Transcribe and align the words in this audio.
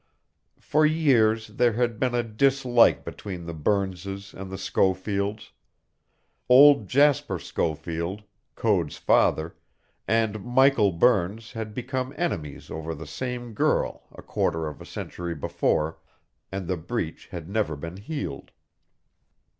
For 0.59 0.83
years 0.83 1.45
there 1.45 1.73
had 1.73 1.99
been 1.99 2.15
a 2.15 2.23
dislike 2.23 3.05
between 3.05 3.45
the 3.45 3.53
Burnses 3.53 4.33
and 4.33 4.51
the 4.51 4.57
Schofields. 4.57 5.51
Old 6.49 6.87
Jasper 6.87 7.37
Schofield, 7.37 8.23
Code's 8.55 8.97
father, 8.97 9.55
and 10.07 10.43
Michael 10.43 10.91
Burns 10.91 11.51
had 11.51 11.75
become 11.75 12.15
enemies 12.17 12.71
over 12.71 12.95
the 12.95 13.05
same 13.05 13.53
girl 13.53 14.07
a 14.11 14.23
quarter 14.23 14.65
of 14.65 14.81
a 14.81 14.87
century 14.87 15.35
before, 15.35 15.99
and 16.51 16.67
the 16.67 16.77
breach 16.77 17.27
had 17.27 17.47
never 17.47 17.75
been 17.75 17.97
healed. 17.97 18.49